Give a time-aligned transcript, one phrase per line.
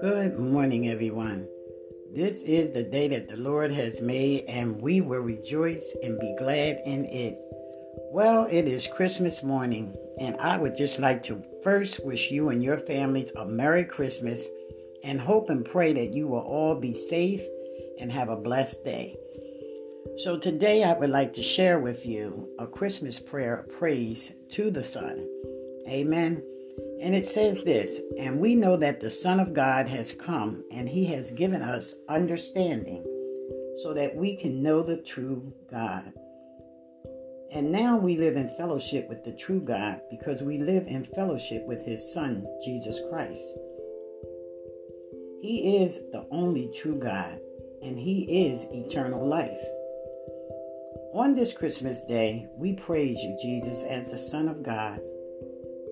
[0.00, 1.46] Good morning, everyone.
[2.12, 6.34] This is the day that the Lord has made, and we will rejoice and be
[6.36, 7.38] glad in it.
[8.10, 12.60] Well, it is Christmas morning, and I would just like to first wish you and
[12.60, 14.50] your families a Merry Christmas
[15.04, 17.42] and hope and pray that you will all be safe
[18.00, 19.16] and have a blessed day.
[20.16, 24.70] So, today I would like to share with you a Christmas prayer of praise to
[24.70, 25.28] the Son.
[25.88, 26.40] Amen.
[27.00, 30.88] And it says this And we know that the Son of God has come, and
[30.88, 33.02] he has given us understanding
[33.78, 36.12] so that we can know the true God.
[37.52, 41.66] And now we live in fellowship with the true God because we live in fellowship
[41.66, 43.52] with his Son, Jesus Christ.
[45.40, 47.40] He is the only true God,
[47.82, 49.64] and he is eternal life.
[51.14, 55.00] On this Christmas day, we praise you, Jesus, as the Son of God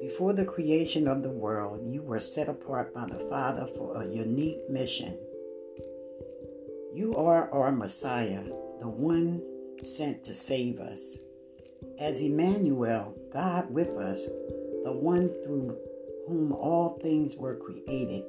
[0.00, 4.08] before the creation of the world, you were set apart by the Father for a
[4.08, 5.16] unique mission.
[6.92, 8.42] You are our Messiah,
[8.80, 9.40] the one
[9.80, 11.20] sent to save us.
[12.00, 14.24] As Emmanuel, God with us,
[14.82, 15.78] the one through
[16.26, 18.24] whom all things were created,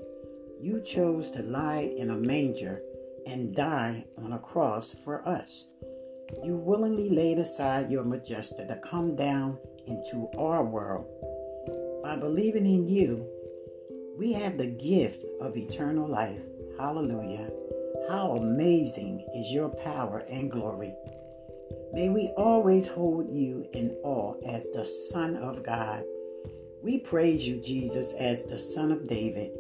[0.62, 2.84] you chose to lie in a manger
[3.26, 5.66] and die on a cross for us.
[6.44, 11.06] You willingly laid aside your majesty to come down into our world
[12.04, 13.26] by believing in you,
[14.18, 16.42] we have the gift of eternal life.
[16.78, 17.50] Hallelujah.
[18.10, 20.94] How amazing is your power and glory.
[21.94, 26.04] May we always hold you in awe as the Son of God.
[26.84, 29.52] We praise you, Jesus, as the Son of David.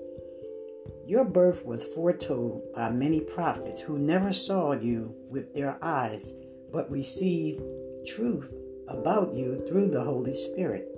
[1.08, 6.34] Your birth was foretold by many prophets who never saw you with their eyes,
[6.74, 7.62] but receive
[8.06, 8.54] truth
[8.90, 10.90] about you through the Holy Spirit.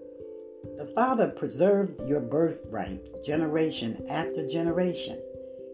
[0.77, 5.21] The Father preserved your birthright generation after generation.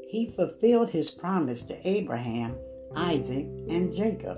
[0.09, 2.57] He fulfilled his promise to Abraham,
[2.95, 4.37] Isaac, and Jacob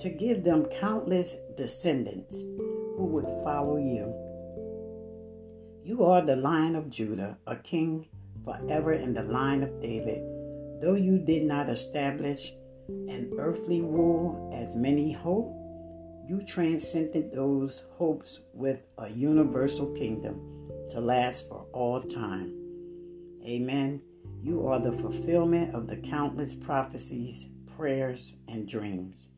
[0.00, 2.44] to give them countless descendants
[2.96, 4.12] who would follow you.
[5.82, 8.08] You are the Lion of Judah, a king
[8.44, 10.22] forever in the line of David.
[10.80, 12.52] Though you did not establish
[13.08, 15.52] an earthly rule as many hope,
[16.28, 20.40] you transcended those hopes with a universal kingdom
[20.90, 22.54] to last for all time.
[23.44, 24.02] Amen.
[24.42, 29.28] You are the fulfillment of the countless prophecies, prayers, and dreams.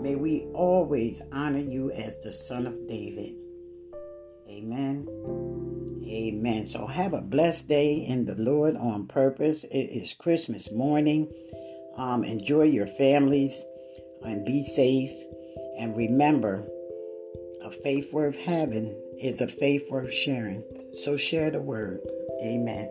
[0.00, 3.34] May we always honor you as the Son of David.
[4.48, 5.06] Amen.
[6.04, 6.66] Amen.
[6.66, 9.64] So have a blessed day in the Lord on purpose.
[9.64, 11.32] It is Christmas morning.
[11.96, 13.64] Um, enjoy your families
[14.22, 15.12] and be safe.
[15.78, 16.66] And remember,
[17.62, 20.62] a faith worth having is a faith worth sharing.
[20.94, 22.00] So share the word.
[22.42, 22.90] Amen.